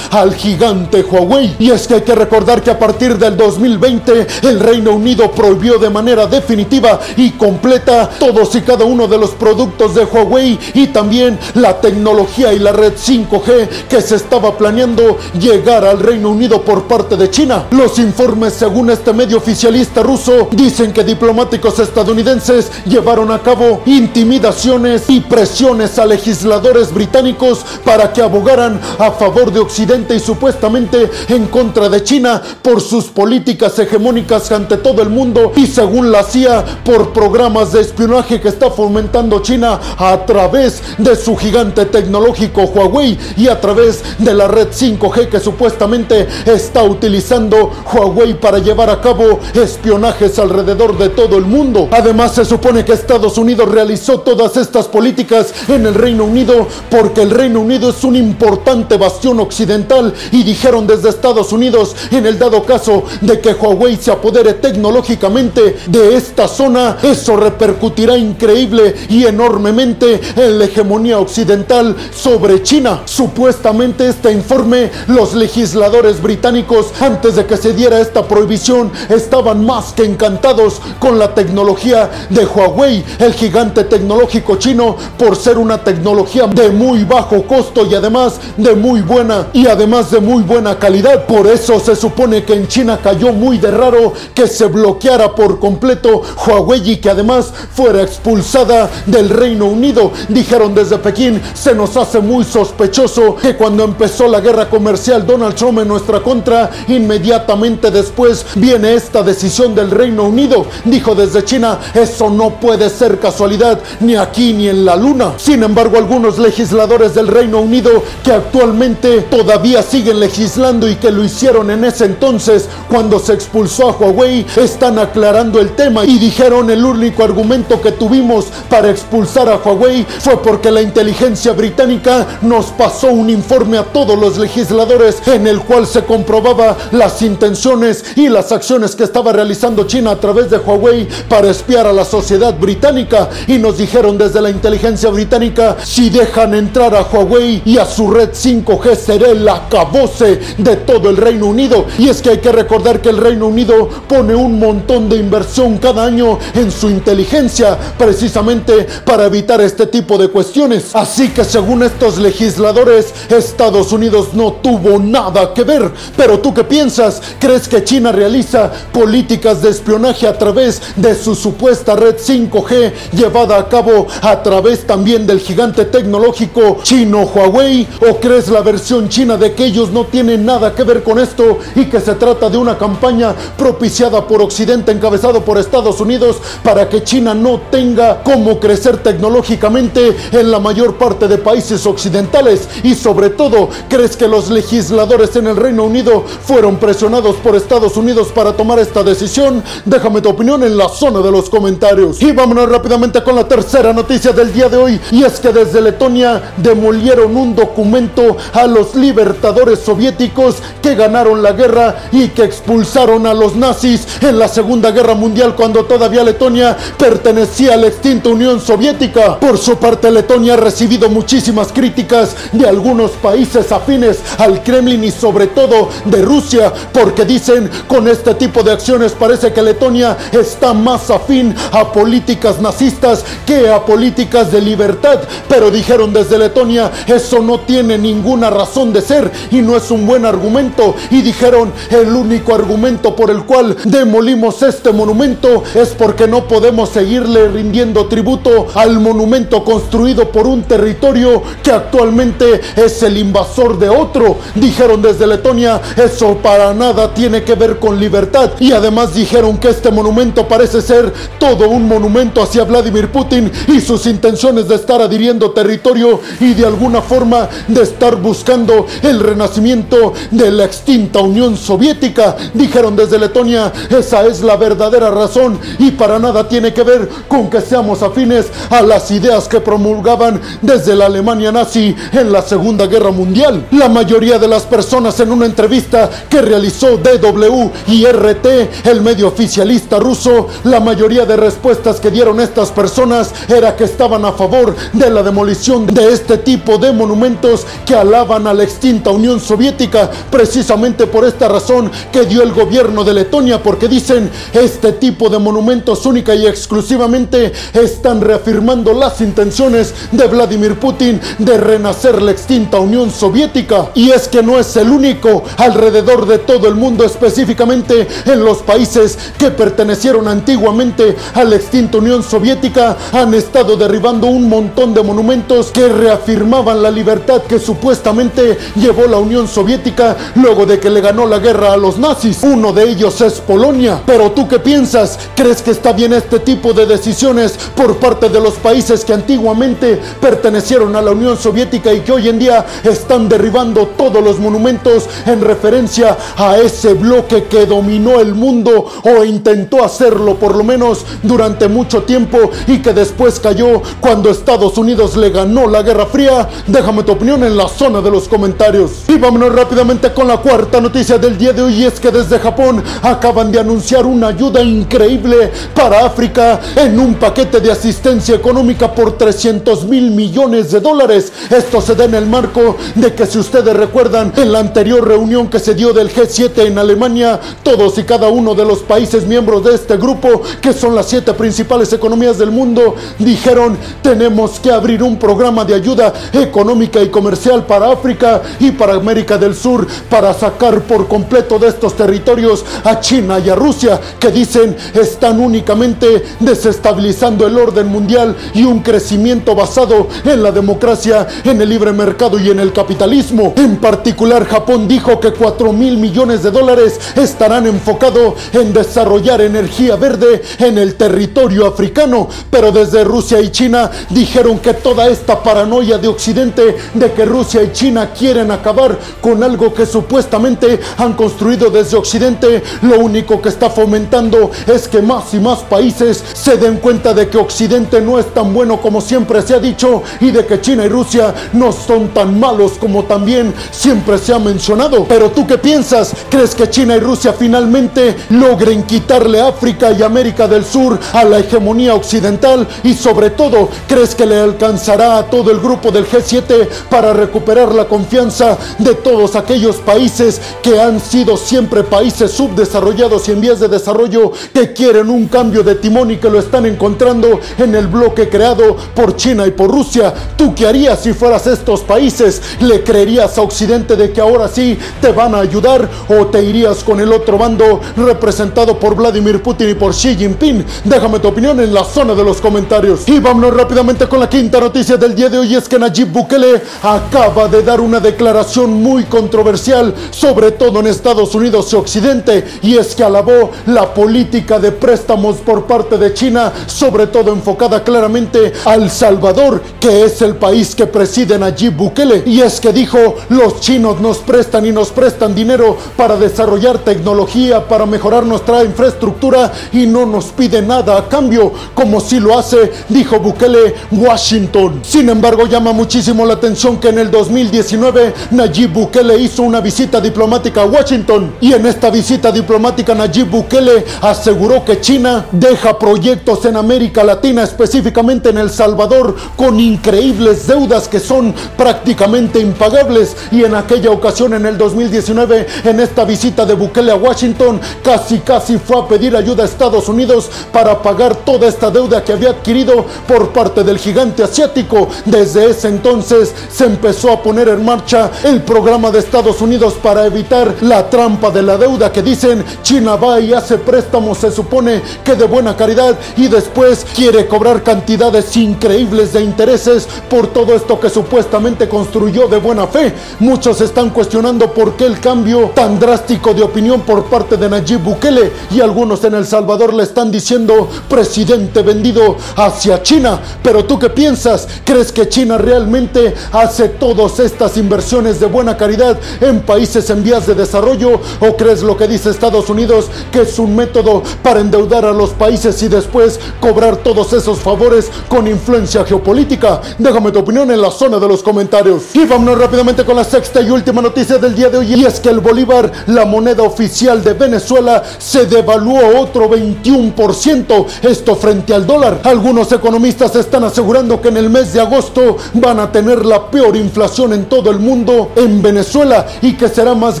al 0.10 0.34
gigante 0.34 1.02
Huawei. 1.02 1.54
Y 1.58 1.70
es 1.70 1.86
que 1.86 1.94
hay 1.94 2.00
que 2.00 2.14
recordar 2.14 2.62
que 2.62 2.70
a 2.70 2.78
partir 2.78 3.18
del 3.18 3.36
2020 3.36 4.26
el 4.42 4.58
Reino 4.58 4.92
Unido 4.92 5.30
prohibió 5.30 5.78
de 5.78 5.90
manera 5.90 6.26
definitiva 6.26 6.98
y 7.16 7.32
completa 7.32 8.08
todos 8.18 8.54
y 8.54 8.62
cada 8.62 8.84
uno 8.84 9.06
de 9.06 9.18
los 9.18 9.30
productos 9.32 9.94
de 9.94 10.04
Huawei 10.04 10.58
y 10.74 10.86
también 10.88 11.38
la 11.54 11.80
tecnología 11.80 12.52
y 12.52 12.58
la 12.58 12.72
red 12.72 12.94
5G 12.94 13.68
que 13.88 14.00
se 14.00 14.16
estaba 14.16 14.56
planeando 14.56 15.18
llegar 15.38 15.84
al 15.84 16.00
Reino 16.00 16.30
Unido 16.30 16.62
por 16.62 16.84
parte 16.84 17.16
de 17.16 17.30
China. 17.30 17.66
Los 17.70 17.98
informes, 17.98 18.54
según 18.54 18.90
este 18.90 19.12
medio 19.12 19.38
oficialista 19.38 20.02
ruso, 20.02 20.48
dicen 20.52 20.92
que 20.92 21.04
diplomáticos 21.04 21.78
estadounidenses 21.78 22.70
llevaron 22.86 23.30
a 23.30 23.40
cabo 23.40 23.82
intimidaciones 23.84 25.04
y 25.08 25.20
presiones 25.20 25.98
a 25.98 26.06
legisladores 26.06 26.92
británicos 26.92 27.64
para 27.84 28.12
que 28.12 28.22
abogaran 28.22 28.80
a 28.98 29.10
favor 29.10 29.49
de 29.50 29.60
Occidente 29.60 30.14
y 30.14 30.20
supuestamente 30.20 31.10
en 31.28 31.46
contra 31.46 31.88
de 31.88 32.02
China 32.02 32.40
por 32.62 32.80
sus 32.80 33.06
políticas 33.06 33.78
hegemónicas 33.78 34.50
ante 34.52 34.76
todo 34.76 35.02
el 35.02 35.08
mundo 35.08 35.52
y 35.56 35.66
según 35.66 36.10
la 36.10 36.22
CIA 36.22 36.64
por 36.84 37.12
programas 37.12 37.72
de 37.72 37.80
espionaje 37.80 38.40
que 38.40 38.48
está 38.48 38.70
fomentando 38.70 39.40
China 39.40 39.80
a 39.96 40.24
través 40.26 40.82
de 40.98 41.16
su 41.16 41.36
gigante 41.36 41.86
tecnológico 41.86 42.62
Huawei 42.62 43.18
y 43.36 43.48
a 43.48 43.60
través 43.60 44.02
de 44.18 44.34
la 44.34 44.48
red 44.48 44.68
5G 44.68 45.28
que 45.28 45.40
supuestamente 45.40 46.26
está 46.46 46.82
utilizando 46.82 47.70
Huawei 47.92 48.34
para 48.34 48.58
llevar 48.58 48.90
a 48.90 49.00
cabo 49.00 49.40
espionajes 49.54 50.38
alrededor 50.38 50.96
de 50.98 51.08
todo 51.10 51.36
el 51.36 51.44
mundo. 51.44 51.88
Además 51.90 52.34
se 52.34 52.44
supone 52.44 52.84
que 52.84 52.92
Estados 52.92 53.38
Unidos 53.38 53.68
realizó 53.68 54.20
todas 54.20 54.56
estas 54.56 54.86
políticas 54.86 55.52
en 55.68 55.86
el 55.86 55.94
Reino 55.94 56.24
Unido 56.24 56.66
porque 56.90 57.22
el 57.22 57.30
Reino 57.30 57.60
Unido 57.60 57.90
es 57.90 58.04
un 58.04 58.16
importante 58.16 58.96
bastión 58.96 59.39
occidental 59.40 60.14
y 60.32 60.42
dijeron 60.42 60.86
desde 60.86 61.08
Estados 61.08 61.52
Unidos 61.52 61.96
en 62.10 62.26
el 62.26 62.38
dado 62.38 62.64
caso 62.64 63.04
de 63.20 63.40
que 63.40 63.52
Huawei 63.52 63.96
se 63.96 64.12
apodere 64.12 64.54
tecnológicamente 64.54 65.76
de 65.86 66.16
esta 66.16 66.48
zona, 66.48 66.98
eso 67.02 67.36
repercutirá 67.36 68.16
increíble 68.16 68.94
y 69.08 69.24
enormemente 69.24 70.20
en 70.36 70.58
la 70.58 70.64
hegemonía 70.64 71.18
occidental 71.18 71.96
sobre 72.14 72.62
China. 72.62 73.02
Supuestamente 73.04 74.08
este 74.08 74.32
informe, 74.32 74.90
los 75.08 75.34
legisladores 75.34 76.20
británicos 76.22 76.86
antes 77.00 77.36
de 77.36 77.46
que 77.46 77.56
se 77.56 77.72
diera 77.72 78.00
esta 78.00 78.26
prohibición 78.26 78.90
estaban 79.08 79.64
más 79.64 79.92
que 79.92 80.04
encantados 80.04 80.80
con 80.98 81.18
la 81.18 81.34
tecnología 81.34 82.10
de 82.28 82.44
Huawei, 82.44 83.04
el 83.18 83.34
gigante 83.34 83.84
tecnológico 83.84 84.56
chino, 84.56 84.96
por 85.18 85.36
ser 85.36 85.58
una 85.58 85.82
tecnología 85.82 86.46
de 86.46 86.70
muy 86.70 87.04
bajo 87.04 87.42
costo 87.42 87.86
y 87.86 87.94
además 87.94 88.40
de 88.56 88.74
muy 88.74 89.00
buena 89.00 89.29
y 89.52 89.66
además 89.66 90.10
de 90.10 90.20
muy 90.20 90.42
buena 90.42 90.78
calidad. 90.78 91.26
Por 91.26 91.46
eso 91.46 91.78
se 91.80 91.96
supone 91.96 92.44
que 92.44 92.54
en 92.54 92.68
China 92.68 92.98
cayó 93.02 93.32
muy 93.32 93.58
de 93.58 93.70
raro 93.70 94.12
que 94.34 94.46
se 94.46 94.66
bloqueara 94.66 95.34
por 95.34 95.58
completo 95.58 96.22
Huawei 96.46 96.92
y 96.92 96.96
que 96.96 97.10
además 97.10 97.52
fuera 97.72 98.02
expulsada 98.02 98.90
del 99.06 99.28
Reino 99.28 99.66
Unido. 99.66 100.12
Dijeron 100.28 100.74
desde 100.74 100.98
Pekín, 100.98 101.40
se 101.54 101.74
nos 101.74 101.96
hace 101.96 102.20
muy 102.20 102.44
sospechoso 102.44 103.36
que 103.36 103.56
cuando 103.56 103.84
empezó 103.84 104.26
la 104.26 104.40
guerra 104.40 104.68
comercial 104.68 105.26
Donald 105.26 105.54
Trump 105.54 105.80
en 105.80 105.88
nuestra 105.88 106.20
contra, 106.20 106.70
inmediatamente 106.88 107.90
después 107.90 108.46
viene 108.56 108.94
esta 108.94 109.22
decisión 109.22 109.74
del 109.74 109.90
Reino 109.90 110.24
Unido. 110.24 110.66
Dijo 110.84 111.14
desde 111.14 111.44
China, 111.44 111.78
eso 111.94 112.30
no 112.30 112.60
puede 112.60 112.88
ser 112.90 113.18
casualidad 113.18 113.80
ni 114.00 114.16
aquí 114.16 114.52
ni 114.52 114.68
en 114.68 114.84
la 114.84 114.96
luna. 114.96 115.34
Sin 115.36 115.62
embargo, 115.62 115.98
algunos 115.98 116.38
legisladores 116.38 117.14
del 117.14 117.28
Reino 117.28 117.60
Unido 117.60 118.02
que 118.24 118.32
actualmente 118.32 119.09
todavía 119.18 119.82
siguen 119.82 120.20
legislando 120.20 120.88
y 120.88 120.96
que 120.96 121.10
lo 121.10 121.24
hicieron 121.24 121.70
en 121.70 121.84
ese 121.84 122.04
entonces 122.04 122.68
cuando 122.88 123.18
se 123.18 123.32
expulsó 123.32 123.90
a 123.90 123.92
Huawei. 123.92 124.46
Están 124.56 124.98
aclarando 124.98 125.60
el 125.60 125.70
tema 125.70 126.04
y 126.04 126.18
dijeron 126.18 126.70
el 126.70 126.84
único 126.84 127.24
argumento 127.24 127.80
que 127.80 127.92
tuvimos 127.92 128.46
para 128.68 128.90
expulsar 128.90 129.48
a 129.48 129.56
Huawei 129.56 130.06
fue 130.20 130.40
porque 130.42 130.70
la 130.70 130.82
inteligencia 130.82 131.52
británica 131.52 132.26
nos 132.42 132.66
pasó 132.66 133.08
un 133.08 133.30
informe 133.30 133.78
a 133.78 133.84
todos 133.84 134.18
los 134.18 134.38
legisladores 134.38 135.22
en 135.26 135.46
el 135.46 135.60
cual 135.60 135.86
se 135.86 136.04
comprobaba 136.04 136.76
las 136.92 137.22
intenciones 137.22 138.04
y 138.16 138.28
las 138.28 138.52
acciones 138.52 138.94
que 138.94 139.04
estaba 139.04 139.32
realizando 139.32 139.84
China 139.84 140.12
a 140.12 140.20
través 140.20 140.50
de 140.50 140.58
Huawei 140.58 141.08
para 141.28 141.50
espiar 141.50 141.86
a 141.86 141.92
la 141.92 142.04
sociedad 142.04 142.54
británica. 142.58 143.28
Y 143.46 143.58
nos 143.58 143.78
dijeron 143.78 144.18
desde 144.18 144.40
la 144.40 144.50
inteligencia 144.50 145.10
británica 145.10 145.76
si 145.82 146.10
dejan 146.10 146.54
entrar 146.54 146.94
a 146.94 147.02
Huawei 147.02 147.62
y 147.64 147.78
a 147.78 147.86
su 147.86 148.10
red 148.10 148.30
5G 148.30 148.96
será 149.04 149.28
el 149.28 149.48
acabose 149.48 150.40
de 150.58 150.76
todo 150.76 151.10
el 151.10 151.16
Reino 151.16 151.46
Unido. 151.46 151.86
Y 151.98 152.08
es 152.08 152.22
que 152.22 152.30
hay 152.30 152.38
que 152.38 152.52
recordar 152.52 153.00
que 153.00 153.10
el 153.10 153.18
Reino 153.18 153.46
Unido 153.46 153.88
pone 154.08 154.34
un 154.34 154.58
montón 154.58 155.08
de 155.08 155.16
inversión 155.16 155.78
cada 155.78 156.04
año 156.04 156.38
en 156.54 156.70
su 156.70 156.88
inteligencia 156.90 157.78
precisamente 157.98 158.86
para 159.04 159.26
evitar 159.26 159.60
este 159.60 159.86
tipo 159.86 160.18
de 160.18 160.28
cuestiones. 160.28 160.94
Así 160.94 161.28
que 161.28 161.44
según 161.44 161.82
estos 161.82 162.18
legisladores 162.18 163.12
Estados 163.28 163.92
Unidos 163.92 164.28
no 164.34 164.52
tuvo 164.54 164.98
nada 164.98 165.52
que 165.54 165.64
ver. 165.64 165.90
Pero 166.16 166.40
tú 166.40 166.52
qué 166.54 166.64
piensas 166.64 167.20
crees 167.38 167.68
que 167.68 167.84
China 167.84 168.12
realiza 168.12 168.70
políticas 168.92 169.62
de 169.62 169.70
espionaje 169.70 170.26
a 170.26 170.36
través 170.36 170.80
de 170.96 171.14
su 171.14 171.34
supuesta 171.34 171.96
red 171.96 172.16
5G 172.16 172.92
llevada 173.12 173.58
a 173.58 173.68
cabo 173.68 174.06
a 174.22 174.42
través 174.42 174.86
también 174.86 175.26
del 175.26 175.40
gigante 175.40 175.84
tecnológico 175.84 176.78
chino 176.82 177.22
Huawei 177.22 177.86
o 178.08 178.16
crees 178.16 178.48
la 178.48 178.62
china 179.08 179.36
de 179.36 179.54
que 179.54 179.64
ellos 179.66 179.90
no 179.90 180.06
tienen 180.06 180.44
nada 180.44 180.74
que 180.74 180.84
ver 180.84 181.02
con 181.02 181.18
esto 181.18 181.58
y 181.74 181.86
que 181.86 182.00
se 182.00 182.14
trata 182.14 182.48
de 182.48 182.58
una 182.58 182.76
campaña 182.76 183.34
propiciada 183.56 184.26
por 184.26 184.42
Occidente 184.42 184.92
encabezado 184.92 185.44
por 185.44 185.58
Estados 185.58 186.00
Unidos 186.00 186.36
para 186.62 186.88
que 186.88 187.02
China 187.02 187.34
no 187.34 187.60
tenga 187.70 188.22
cómo 188.22 188.58
crecer 188.58 188.98
tecnológicamente 188.98 190.16
en 190.32 190.50
la 190.50 190.58
mayor 190.58 190.96
parte 190.96 191.28
de 191.28 191.38
países 191.38 191.86
occidentales. 191.86 192.68
Y 192.82 192.94
sobre 192.94 193.30
todo 193.30 193.68
crees 193.88 194.16
que 194.16 194.28
los 194.28 194.50
legisladores 194.50 195.34
en 195.36 195.46
el 195.46 195.56
Reino 195.56 195.84
Unido 195.84 196.24
fueron 196.44 196.76
presionados 196.76 197.36
por 197.36 197.56
Estados 197.56 197.96
Unidos 197.96 198.28
para 198.34 198.52
tomar 198.52 198.78
esta 198.78 199.02
decisión 199.02 199.62
déjame 199.84 200.20
tu 200.20 200.28
opinión 200.30 200.62
en 200.62 200.76
la 200.76 200.88
zona 200.88 201.20
de 201.20 201.30
los 201.30 201.48
comentarios. 201.48 202.20
Y 202.22 202.32
vámonos 202.32 202.68
rápidamente 202.68 203.22
con 203.22 203.36
la 203.36 203.46
tercera 203.46 203.92
noticia 203.92 204.32
del 204.32 204.52
día 204.52 204.68
de 204.68 204.76
hoy. 204.76 205.00
Y 205.10 205.22
es 205.24 205.40
que 205.40 205.52
desde 205.52 205.80
Letonia 205.80 206.54
demolieron 206.56 207.36
un 207.36 207.54
documento 207.54 208.36
a 208.52 208.66
los 208.66 208.79
los 208.80 208.94
libertadores 208.94 209.80
soviéticos 209.80 210.56
que 210.80 210.94
ganaron 210.94 211.42
la 211.42 211.52
guerra 211.52 211.96
y 212.12 212.28
que 212.28 212.44
expulsaron 212.44 213.26
a 213.26 213.34
los 213.34 213.54
nazis 213.54 214.06
en 214.22 214.38
la 214.38 214.48
Segunda 214.48 214.90
Guerra 214.90 215.14
Mundial 215.14 215.54
cuando 215.54 215.84
todavía 215.84 216.24
Letonia 216.24 216.74
pertenecía 216.96 217.74
a 217.74 217.76
la 217.76 217.88
extinta 217.88 218.30
Unión 218.30 218.58
Soviética. 218.58 219.38
Por 219.38 219.58
su 219.58 219.76
parte, 219.76 220.10
Letonia 220.10 220.54
ha 220.54 220.56
recibido 220.56 221.10
muchísimas 221.10 221.72
críticas 221.72 222.34
de 222.52 222.66
algunos 222.66 223.10
países 223.10 223.70
afines 223.70 224.20
al 224.38 224.62
Kremlin 224.62 225.04
y 225.04 225.10
sobre 225.10 225.48
todo 225.48 225.90
de 226.06 226.22
Rusia, 226.22 226.72
porque 226.90 227.26
dicen 227.26 227.68
con 227.86 228.08
este 228.08 228.32
tipo 228.34 228.62
de 228.62 228.72
acciones 228.72 229.12
parece 229.12 229.52
que 229.52 229.60
Letonia 229.60 230.16
está 230.32 230.72
más 230.72 231.10
afín 231.10 231.54
a 231.72 231.92
políticas 231.92 232.62
nazistas 232.62 233.26
que 233.44 233.68
a 233.68 233.84
políticas 233.84 234.50
de 234.50 234.62
libertad. 234.62 235.20
Pero 235.50 235.70
dijeron 235.70 236.14
desde 236.14 236.38
Letonia, 236.38 236.90
eso 237.06 237.40
no 237.40 237.60
tiene 237.60 237.98
ninguna 237.98 238.48
razón 238.48 238.69
de 238.70 239.00
ser 239.02 239.30
y 239.50 239.62
no 239.62 239.76
es 239.76 239.90
un 239.90 240.06
buen 240.06 240.24
argumento. 240.24 240.94
Y 241.10 241.22
dijeron, 241.22 241.72
el 241.90 242.14
único 242.14 242.54
argumento 242.54 243.16
por 243.16 243.30
el 243.30 243.42
cual 243.44 243.76
demolimos 243.84 244.62
este 244.62 244.92
monumento 244.92 245.64
es 245.74 245.88
porque 245.88 246.28
no 246.28 246.46
podemos 246.46 246.90
seguirle 246.90 247.48
rindiendo 247.48 248.06
tributo 248.06 248.68
al 248.74 249.00
monumento 249.00 249.64
construido 249.64 250.30
por 250.30 250.46
un 250.46 250.62
territorio 250.62 251.42
que 251.64 251.72
actualmente 251.72 252.60
es 252.76 253.02
el 253.02 253.18
invasor 253.18 253.76
de 253.78 253.88
otro. 253.88 254.38
Dijeron 254.54 255.02
desde 255.02 255.26
Letonia, 255.26 255.80
eso 255.96 256.36
para 256.36 256.72
nada 256.72 257.12
tiene 257.12 257.42
que 257.42 257.56
ver 257.56 257.80
con 257.80 257.98
libertad. 257.98 258.52
Y 258.60 258.70
además 258.70 259.14
dijeron 259.14 259.58
que 259.58 259.70
este 259.70 259.90
monumento 259.90 260.46
parece 260.46 260.80
ser 260.80 261.12
todo 261.40 261.68
un 261.68 261.88
monumento 261.88 262.40
hacia 262.40 262.62
Vladimir 262.62 263.10
Putin 263.10 263.50
y 263.66 263.80
sus 263.80 264.06
intenciones 264.06 264.68
de 264.68 264.76
estar 264.76 265.02
adhiriendo 265.02 265.50
territorio 265.50 266.20
y 266.38 266.54
de 266.54 266.64
alguna 266.64 267.02
forma 267.02 267.48
de 267.66 267.82
estar 267.82 268.14
buscando 268.16 268.59
el 269.02 269.20
renacimiento 269.20 270.12
de 270.30 270.50
la 270.50 270.64
extinta 270.64 271.20
Unión 271.20 271.56
Soviética. 271.56 272.36
Dijeron 272.54 272.96
desde 272.96 273.18
Letonia, 273.18 273.72
esa 273.88 274.26
es 274.26 274.42
la 274.42 274.56
verdadera 274.56 275.10
razón 275.10 275.58
y 275.78 275.92
para 275.92 276.18
nada 276.18 276.48
tiene 276.48 276.74
que 276.74 276.82
ver 276.82 277.08
con 277.28 277.48
que 277.48 277.60
seamos 277.60 278.02
afines 278.02 278.46
a 278.70 278.82
las 278.82 279.10
ideas 279.10 279.48
que 279.48 279.60
promulgaban 279.60 280.40
desde 280.60 280.94
la 280.94 281.06
Alemania 281.06 281.52
nazi 281.52 281.94
en 282.12 282.32
la 282.32 282.42
Segunda 282.42 282.86
Guerra 282.86 283.10
Mundial. 283.10 283.66
La 283.72 283.88
mayoría 283.88 284.38
de 284.38 284.48
las 284.48 284.64
personas 284.64 285.18
en 285.20 285.32
una 285.32 285.46
entrevista 285.46 286.10
que 286.28 286.42
realizó 286.42 286.98
DW 286.98 287.70
y 287.86 288.04
RT, 288.04 288.86
el 288.86 289.00
medio 289.00 289.28
oficialista 289.28 289.98
ruso, 289.98 290.48
la 290.64 290.80
mayoría 290.80 291.24
de 291.24 291.36
respuestas 291.36 292.00
que 292.00 292.10
dieron 292.10 292.40
estas 292.40 292.70
personas 292.70 293.32
era 293.48 293.76
que 293.76 293.84
estaban 293.84 294.24
a 294.24 294.32
favor 294.32 294.74
de 294.92 295.10
la 295.10 295.22
demolición 295.22 295.86
de 295.86 296.12
este 296.12 296.38
tipo 296.38 296.78
de 296.78 296.92
monumentos 296.92 297.66
que 297.86 297.94
alaban 297.94 298.46
a 298.46 298.49
la 298.54 298.64
extinta 298.64 299.10
Unión 299.10 299.40
Soviética, 299.40 300.10
precisamente 300.30 301.06
por 301.06 301.24
esta 301.24 301.48
razón 301.48 301.90
que 302.12 302.26
dio 302.26 302.42
el 302.42 302.52
gobierno 302.52 303.04
de 303.04 303.14
Letonia, 303.14 303.62
porque 303.62 303.88
dicen 303.88 304.30
este 304.52 304.92
tipo 304.92 305.28
de 305.28 305.38
monumentos 305.38 306.06
única 306.06 306.34
y 306.34 306.46
exclusivamente 306.46 307.52
están 307.72 308.20
reafirmando 308.20 308.92
las 308.92 309.20
intenciones 309.20 309.94
de 310.12 310.26
Vladimir 310.26 310.78
Putin 310.78 311.20
de 311.38 311.58
renacer 311.58 312.20
la 312.22 312.30
extinta 312.30 312.78
Unión 312.78 313.10
Soviética. 313.10 313.90
Y 313.94 314.10
es 314.10 314.28
que 314.28 314.42
no 314.42 314.58
es 314.58 314.76
el 314.76 314.90
único 314.90 315.42
alrededor 315.56 316.26
de 316.26 316.38
todo 316.38 316.68
el 316.68 316.74
mundo, 316.74 317.04
específicamente 317.04 318.06
en 318.26 318.44
los 318.44 318.58
países 318.58 319.18
que 319.38 319.50
pertenecieron 319.50 320.28
antiguamente 320.28 321.16
a 321.34 321.44
la 321.44 321.56
extinta 321.56 321.98
Unión 321.98 322.22
Soviética, 322.22 322.96
han 323.12 323.34
estado 323.34 323.76
derribando 323.76 324.26
un 324.26 324.48
montón 324.48 324.94
de 324.94 325.02
monumentos 325.02 325.70
que 325.70 325.88
reafirmaban 325.88 326.82
la 326.82 326.90
libertad 326.90 327.42
que 327.42 327.58
supuestamente 327.58 328.39
llevó 328.76 329.06
la 329.06 329.18
Unión 329.18 329.48
Soviética 329.48 330.16
luego 330.34 330.66
de 330.66 330.78
que 330.78 330.90
le 330.90 331.00
ganó 331.00 331.26
la 331.26 331.38
guerra 331.38 331.72
a 331.72 331.76
los 331.76 331.98
nazis. 331.98 332.40
Uno 332.42 332.72
de 332.72 332.84
ellos 332.90 333.20
es 333.20 333.34
Polonia. 333.40 334.02
Pero 334.06 334.32
tú 334.32 334.48
qué 334.48 334.58
piensas? 334.58 335.18
¿Crees 335.34 335.62
que 335.62 335.70
está 335.70 335.92
bien 335.92 336.12
este 336.12 336.40
tipo 336.40 336.72
de 336.72 336.86
decisiones 336.86 337.58
por 337.74 337.96
parte 337.96 338.28
de 338.28 338.40
los 338.40 338.54
países 338.54 339.04
que 339.04 339.14
antiguamente 339.14 340.00
pertenecieron 340.20 340.94
a 340.96 341.02
la 341.02 341.12
Unión 341.12 341.36
Soviética 341.36 341.92
y 341.92 342.00
que 342.00 342.12
hoy 342.12 342.28
en 342.28 342.38
día 342.38 342.64
están 342.84 343.28
derribando 343.28 343.86
todos 343.96 344.22
los 344.22 344.38
monumentos 344.38 345.08
en 345.26 345.40
referencia 345.40 346.16
a 346.36 346.58
ese 346.58 346.94
bloque 346.94 347.44
que 347.44 347.66
dominó 347.66 348.20
el 348.20 348.34
mundo 348.34 348.86
o 349.02 349.24
intentó 349.24 349.84
hacerlo 349.84 350.36
por 350.36 350.56
lo 350.56 350.64
menos 350.64 351.04
durante 351.22 351.68
mucho 351.68 352.02
tiempo 352.02 352.50
y 352.66 352.78
que 352.78 352.92
después 352.92 353.40
cayó 353.40 353.82
cuando 354.00 354.30
Estados 354.30 354.76
Unidos 354.78 355.16
le 355.16 355.30
ganó 355.30 355.66
la 355.66 355.82
Guerra 355.82 356.06
Fría? 356.06 356.48
Déjame 356.66 357.02
tu 357.02 357.12
opinión 357.12 357.44
en 357.44 357.56
la 357.56 357.68
zona 357.68 358.00
de 358.00 358.10
los 358.10 358.19
comentarios. 358.28 359.04
Y 359.08 359.16
vámonos 359.16 359.54
rápidamente 359.54 360.12
con 360.12 360.28
la 360.28 360.38
cuarta 360.38 360.80
noticia 360.80 361.18
del 361.18 361.36
día 361.36 361.52
de 361.52 361.62
hoy 361.62 361.84
es 361.84 362.00
que 362.00 362.10
desde 362.10 362.38
Japón 362.38 362.82
acaban 363.02 363.50
de 363.52 363.60
anunciar 363.60 364.06
una 364.06 364.28
ayuda 364.28 364.62
increíble 364.62 365.50
para 365.74 366.04
África 366.04 366.60
en 366.76 366.98
un 366.98 367.14
paquete 367.14 367.60
de 367.60 367.72
asistencia 367.72 368.34
económica 368.34 368.94
por 368.94 369.16
300 369.16 369.84
mil 369.84 370.10
millones 370.10 370.70
de 370.70 370.80
dólares. 370.80 371.32
Esto 371.50 371.80
se 371.80 371.94
da 371.94 372.04
en 372.04 372.14
el 372.14 372.26
marco 372.26 372.76
de 372.94 373.14
que 373.14 373.26
si 373.26 373.38
ustedes 373.38 373.74
recuerdan 373.74 374.32
en 374.36 374.52
la 374.52 374.60
anterior 374.60 375.06
reunión 375.06 375.48
que 375.48 375.58
se 375.58 375.74
dio 375.74 375.92
del 375.92 376.12
G7 376.12 376.66
en 376.66 376.78
Alemania, 376.78 377.40
todos 377.62 377.98
y 377.98 378.04
cada 378.04 378.28
uno 378.28 378.54
de 378.54 378.64
los 378.64 378.80
países 378.80 379.26
miembros 379.26 379.64
de 379.64 379.74
este 379.74 379.96
grupo, 379.96 380.42
que 380.60 380.72
son 380.72 380.94
las 380.94 381.06
siete 381.06 381.34
principales 381.34 381.92
economías 381.92 382.38
del 382.38 382.50
mundo, 382.50 382.94
dijeron 383.18 383.78
tenemos 384.02 384.60
que 384.60 384.70
abrir 384.70 385.02
un 385.02 385.18
programa 385.18 385.64
de 385.64 385.74
ayuda 385.74 386.12
económica 386.32 387.00
y 387.00 387.08
comercial 387.08 387.64
para 387.66 387.92
África 387.92 388.09
y 388.58 388.72
para 388.72 388.94
América 388.94 389.38
del 389.38 389.54
Sur 389.54 389.86
para 390.08 390.34
sacar 390.34 390.80
por 390.82 391.06
completo 391.06 391.58
de 391.58 391.68
estos 391.68 391.94
territorios 391.94 392.64
a 392.82 392.98
China 392.98 393.38
y 393.38 393.48
a 393.48 393.54
Rusia, 393.54 394.00
que 394.18 394.30
dicen 394.32 394.76
están 394.94 395.38
únicamente 395.38 396.24
desestabilizando 396.40 397.46
el 397.46 397.56
orden 397.56 397.86
mundial 397.86 398.36
y 398.52 398.64
un 398.64 398.80
crecimiento 398.80 399.54
basado 399.54 400.08
en 400.24 400.42
la 400.42 400.50
democracia, 400.50 401.26
en 401.44 401.60
el 401.60 401.68
libre 401.68 401.92
mercado 401.92 402.38
y 402.40 402.50
en 402.50 402.58
el 402.58 402.72
capitalismo. 402.72 403.54
En 403.56 403.76
particular, 403.76 404.44
Japón 404.44 404.88
dijo 404.88 405.20
que 405.20 405.32
4 405.32 405.72
mil 405.72 405.96
millones 405.96 406.42
de 406.42 406.50
dólares 406.50 406.98
estarán 407.14 407.66
enfocados 407.66 408.34
en 408.52 408.72
desarrollar 408.72 409.40
energía 409.40 409.94
verde 409.94 410.42
en 410.58 410.78
el 410.78 410.96
territorio 410.96 411.66
africano, 411.66 412.28
pero 412.50 412.72
desde 412.72 413.04
Rusia 413.04 413.40
y 413.40 413.50
China 413.50 413.90
dijeron 414.10 414.58
que 414.58 414.74
toda 414.74 415.08
esta 415.08 415.42
paranoia 415.42 415.98
de 415.98 416.08
Occidente 416.08 416.76
de 416.94 417.12
que 417.12 417.24
Rusia 417.24 417.62
y 417.62 417.72
China 417.72 417.99
quieren 418.08 418.50
acabar 418.50 418.98
con 419.20 419.42
algo 419.42 419.72
que 419.72 419.86
supuestamente 419.86 420.80
han 420.96 421.12
construido 421.12 421.70
desde 421.70 421.96
Occidente, 421.96 422.62
lo 422.82 422.98
único 422.98 423.40
que 423.40 423.50
está 423.50 423.70
fomentando 423.70 424.50
es 424.66 424.88
que 424.88 425.02
más 425.02 425.32
y 425.34 425.38
más 425.38 425.60
países 425.60 426.24
se 426.32 426.56
den 426.56 426.78
cuenta 426.78 427.14
de 427.14 427.28
que 427.28 427.38
Occidente 427.38 428.00
no 428.00 428.18
es 428.18 428.32
tan 428.32 428.52
bueno 428.52 428.80
como 428.80 429.00
siempre 429.00 429.42
se 429.42 429.54
ha 429.54 429.58
dicho 429.58 430.02
y 430.20 430.30
de 430.30 430.46
que 430.46 430.60
China 430.60 430.84
y 430.84 430.88
Rusia 430.88 431.34
no 431.52 431.72
son 431.72 432.08
tan 432.08 432.38
malos 432.38 432.72
como 432.80 433.04
también 433.04 433.54
siempre 433.70 434.18
se 434.18 434.32
ha 434.32 434.38
mencionado. 434.38 435.04
Pero 435.04 435.30
tú 435.30 435.46
qué 435.46 435.58
piensas? 435.58 436.12
¿Crees 436.28 436.54
que 436.54 436.70
China 436.70 436.96
y 436.96 437.00
Rusia 437.00 437.32
finalmente 437.32 438.16
logren 438.30 438.84
quitarle 438.84 439.40
África 439.40 439.92
y 439.92 440.02
América 440.02 440.46
del 440.46 440.64
Sur 440.64 440.98
a 441.12 441.24
la 441.24 441.38
hegemonía 441.38 441.94
occidental? 441.94 442.66
Y 442.82 442.94
sobre 442.94 443.30
todo, 443.30 443.68
¿crees 443.86 444.14
que 444.14 444.26
le 444.26 444.38
alcanzará 444.38 445.18
a 445.18 445.24
todo 445.24 445.50
el 445.50 445.60
grupo 445.60 445.90
del 445.90 446.06
G7 446.06 446.68
para 446.88 447.12
recuperar 447.12 447.74
la 447.74 447.86
confianza 447.90 448.56
de 448.78 448.94
todos 448.94 449.36
aquellos 449.36 449.76
países 449.76 450.40
que 450.62 450.80
han 450.80 451.00
sido 451.00 451.36
siempre 451.36 451.82
países 451.82 452.30
subdesarrollados 452.30 453.28
y 453.28 453.32
en 453.32 453.40
vías 453.42 453.60
de 453.60 453.68
desarrollo 453.68 454.32
que 454.54 454.72
quieren 454.72 455.10
un 455.10 455.26
cambio 455.26 455.62
de 455.62 455.74
timón 455.74 456.12
y 456.12 456.16
que 456.16 456.30
lo 456.30 456.38
están 456.38 456.64
encontrando 456.64 457.40
en 457.58 457.74
el 457.74 457.88
bloque 457.88 458.28
creado 458.28 458.76
por 458.94 459.16
China 459.16 459.46
y 459.46 459.50
por 459.50 459.70
Rusia? 459.70 460.14
¿Tú 460.36 460.54
qué 460.54 460.66
harías 460.66 461.00
si 461.00 461.12
fueras 461.12 461.46
estos 461.46 461.80
países? 461.80 462.40
¿Le 462.60 462.82
creerías 462.82 463.36
a 463.36 463.42
Occidente 463.42 463.96
de 463.96 464.12
que 464.12 464.20
ahora 464.20 464.48
sí 464.48 464.78
te 465.00 465.10
van 465.12 465.34
a 465.34 465.40
ayudar 465.40 465.88
o 466.08 466.26
te 466.26 466.42
irías 466.42 466.84
con 466.84 467.00
el 467.00 467.12
otro 467.12 467.36
bando 467.36 467.80
representado 467.96 468.78
por 468.78 468.94
Vladimir 468.94 469.42
Putin 469.42 469.70
y 469.70 469.74
por 469.74 469.92
Xi 469.92 470.16
Jinping? 470.16 470.64
Déjame 470.84 471.18
tu 471.18 471.28
opinión 471.28 471.58
en 471.58 471.74
la 471.74 471.84
zona 471.84 472.14
de 472.14 472.22
los 472.22 472.40
comentarios. 472.40 473.08
Y 473.08 473.18
vámonos 473.18 473.52
rápidamente 473.54 474.06
con 474.06 474.20
la 474.20 474.28
quinta 474.28 474.60
noticia 474.60 474.96
del 474.96 475.14
día 475.14 475.28
de 475.28 475.38
hoy 475.38 475.54
es 475.56 475.68
que 475.68 475.78
Nayib 475.78 476.12
Bukele 476.12 476.62
acaba 476.82 477.48
de 477.48 477.62
dar 477.62 477.79
una 477.80 478.00
declaración 478.00 478.82
muy 478.82 479.04
controversial, 479.04 479.94
sobre 480.10 480.52
todo 480.52 480.80
en 480.80 480.86
Estados 480.86 481.34
Unidos 481.34 481.72
y 481.72 481.76
Occidente, 481.76 482.44
y 482.62 482.76
es 482.76 482.94
que 482.94 483.04
alabó 483.04 483.50
la 483.66 483.92
política 483.94 484.58
de 484.58 484.72
préstamos 484.72 485.36
por 485.38 485.64
parte 485.64 485.98
de 485.98 486.12
China, 486.14 486.52
sobre 486.66 487.06
todo 487.06 487.32
enfocada 487.32 487.82
claramente 487.82 488.52
al 488.64 488.90
Salvador, 488.90 489.62
que 489.80 490.04
es 490.04 490.22
el 490.22 490.36
país 490.36 490.74
que 490.74 490.86
preside 490.86 491.38
Nayib 491.38 491.76
Bukele. 491.76 492.22
Y 492.26 492.40
es 492.40 492.60
que 492.60 492.72
dijo, 492.72 493.16
los 493.28 493.60
chinos 493.60 494.00
nos 494.00 494.18
prestan 494.18 494.66
y 494.66 494.72
nos 494.72 494.90
prestan 494.90 495.34
dinero 495.34 495.76
para 495.96 496.16
desarrollar 496.16 496.78
tecnología, 496.78 497.66
para 497.66 497.86
mejorar 497.86 498.24
nuestra 498.24 498.64
infraestructura 498.64 499.52
y 499.72 499.86
no 499.86 500.06
nos 500.06 500.26
pide 500.26 500.62
nada 500.62 500.98
a 500.98 501.08
cambio, 501.08 501.52
como 501.74 502.00
si 502.00 502.20
lo 502.20 502.38
hace, 502.38 502.72
dijo 502.88 503.18
Bukele, 503.18 503.74
Washington. 503.90 504.80
Sin 504.82 505.08
embargo, 505.08 505.46
llama 505.46 505.72
muchísimo 505.72 506.26
la 506.26 506.34
atención 506.34 506.78
que 506.78 506.88
en 506.88 506.98
el 506.98 507.10
2019 507.10 507.69
2019, 507.76 508.14
Nayib 508.32 508.72
Bukele 508.72 509.18
hizo 509.18 509.42
una 509.42 509.60
visita 509.60 510.00
diplomática 510.00 510.62
a 510.62 510.66
Washington 510.66 511.34
y 511.40 511.52
en 511.52 511.66
esta 511.66 511.90
visita 511.90 512.32
diplomática 512.32 512.94
Nayib 512.94 513.30
Bukele 513.30 513.84
aseguró 514.00 514.64
que 514.64 514.80
China 514.80 515.26
deja 515.30 515.78
proyectos 515.78 516.44
en 516.46 516.56
América 516.56 517.04
Latina, 517.04 517.42
específicamente 517.42 518.30
en 518.30 518.38
El 518.38 518.50
Salvador, 518.50 519.14
con 519.36 519.60
increíbles 519.60 520.46
deudas 520.46 520.88
que 520.88 520.98
son 520.98 521.34
prácticamente 521.56 522.40
impagables 522.40 523.16
y 523.30 523.44
en 523.44 523.54
aquella 523.54 523.90
ocasión 523.90 524.34
en 524.34 524.46
el 524.46 524.58
2019, 524.58 525.46
en 525.64 525.80
esta 525.80 526.04
visita 526.04 526.44
de 526.44 526.54
Bukele 526.54 526.92
a 526.92 526.96
Washington, 526.96 527.60
casi 527.82 528.18
casi 528.18 528.58
fue 528.58 528.80
a 528.80 528.88
pedir 528.88 529.14
ayuda 529.16 529.44
a 529.44 529.46
Estados 529.46 529.88
Unidos 529.88 530.30
para 530.52 530.82
pagar 530.82 531.14
toda 531.16 531.46
esta 531.46 531.70
deuda 531.70 532.02
que 532.02 532.12
había 532.12 532.30
adquirido 532.30 532.84
por 533.06 533.30
parte 533.30 533.62
del 533.62 533.78
gigante 533.78 534.22
asiático. 534.22 534.88
Desde 535.04 535.50
ese 535.50 535.68
entonces 535.68 536.34
se 536.50 536.64
empezó 536.64 537.12
a 537.12 537.22
poner 537.22 537.48
en 537.48 537.59
marcha 537.60 538.10
el 538.24 538.42
programa 538.42 538.90
de 538.90 538.98
Estados 538.98 539.40
Unidos 539.40 539.74
para 539.82 540.06
evitar 540.06 540.54
la 540.62 540.88
trampa 540.88 541.30
de 541.30 541.42
la 541.42 541.56
deuda 541.56 541.92
que 541.92 542.02
dicen 542.02 542.44
China 542.62 542.96
va 542.96 543.20
y 543.20 543.32
hace 543.32 543.58
préstamos, 543.58 544.18
se 544.18 544.30
supone 544.30 544.80
que 545.04 545.14
de 545.14 545.24
buena 545.24 545.56
caridad 545.56 545.98
y 546.16 546.28
después 546.28 546.86
quiere 546.94 547.26
cobrar 547.26 547.62
cantidades 547.62 548.36
increíbles 548.36 549.12
de 549.12 549.22
intereses 549.22 549.88
por 550.08 550.28
todo 550.28 550.54
esto 550.54 550.78
que 550.80 550.90
supuestamente 550.90 551.68
construyó 551.68 552.28
de 552.28 552.38
buena 552.38 552.66
fe. 552.66 552.92
Muchos 553.20 553.60
están 553.60 553.90
cuestionando 553.90 554.52
por 554.52 554.74
qué 554.74 554.86
el 554.86 555.00
cambio 555.00 555.50
tan 555.54 555.78
drástico 555.78 556.34
de 556.34 556.42
opinión 556.42 556.80
por 556.82 557.04
parte 557.04 557.36
de 557.36 557.48
Nayib 557.48 557.80
Bukele 557.80 558.32
y 558.50 558.60
algunos 558.60 559.04
en 559.04 559.14
El 559.14 559.26
Salvador 559.26 559.74
le 559.74 559.82
están 559.82 560.10
diciendo 560.10 560.68
presidente 560.88 561.62
vendido 561.62 562.16
hacia 562.36 562.82
China. 562.82 563.20
Pero 563.42 563.64
tú 563.64 563.78
qué 563.78 563.90
piensas? 563.90 564.48
¿Crees 564.64 564.92
que 564.92 565.08
China 565.08 565.38
realmente 565.38 566.14
hace 566.32 566.68
todas 566.68 567.18
estas 567.20 567.49
inversiones 567.56 568.20
de 568.20 568.26
buena 568.26 568.56
caridad 568.56 568.98
en 569.20 569.40
países 569.40 569.88
en 569.90 570.02
vías 570.02 570.26
de 570.26 570.34
desarrollo? 570.34 571.00
¿O 571.20 571.36
crees 571.36 571.62
lo 571.62 571.76
que 571.76 571.88
dice 571.88 572.10
Estados 572.10 572.48
Unidos 572.50 572.86
que 573.10 573.22
es 573.22 573.38
un 573.38 573.56
método 573.56 574.02
para 574.22 574.40
endeudar 574.40 574.84
a 574.84 574.92
los 574.92 575.10
países 575.10 575.62
y 575.62 575.68
después 575.68 576.18
cobrar 576.40 576.76
todos 576.78 577.12
esos 577.12 577.38
favores 577.40 577.90
con 578.08 578.26
influencia 578.26 578.84
geopolítica? 578.84 579.60
Déjame 579.78 580.12
tu 580.12 580.20
opinión 580.20 580.50
en 580.50 580.60
la 580.60 580.70
zona 580.70 580.98
de 580.98 581.08
los 581.08 581.22
comentarios. 581.22 581.94
Y 581.94 582.04
vámonos 582.06 582.38
rápidamente 582.38 582.84
con 582.84 582.96
la 582.96 583.04
sexta 583.04 583.40
y 583.40 583.50
última 583.50 583.82
noticia 583.82 584.18
del 584.18 584.34
día 584.34 584.48
de 584.48 584.58
hoy 584.58 584.74
y 584.74 584.84
es 584.84 585.00
que 585.00 585.08
el 585.08 585.20
bolívar, 585.20 585.70
la 585.86 586.04
moneda 586.04 586.42
oficial 586.42 587.02
de 587.02 587.14
Venezuela, 587.14 587.82
se 587.98 588.26
devaluó 588.26 589.00
otro 589.00 589.28
21%, 589.30 590.66
esto 590.82 591.16
frente 591.16 591.54
al 591.54 591.66
dólar. 591.66 592.00
Algunos 592.04 592.50
economistas 592.52 593.14
están 593.16 593.44
asegurando 593.44 594.00
que 594.00 594.08
en 594.08 594.16
el 594.16 594.30
mes 594.30 594.52
de 594.52 594.60
agosto 594.60 595.16
van 595.34 595.60
a 595.60 595.70
tener 595.70 596.04
la 596.04 596.30
peor 596.30 596.56
inflación 596.56 597.12
en 597.12 597.26
todo 597.30 597.50
el 597.50 597.58
mundo 597.58 598.10
en 598.16 598.42
Venezuela 598.42 599.06
y 599.22 599.34
que 599.34 599.48
será 599.48 599.74
más 599.74 600.00